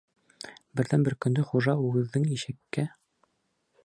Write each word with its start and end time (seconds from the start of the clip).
Берҙән-бер 0.79 1.15
көндө 1.25 1.45
хужа 1.51 1.75
үгеҙҙең 1.89 2.25
ишәккә: 2.39 2.87